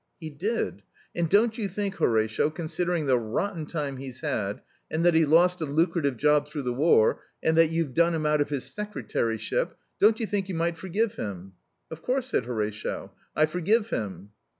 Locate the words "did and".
0.31-1.29